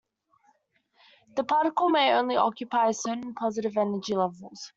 [1.35, 4.67] The particle may only occupy certain positive energy levels.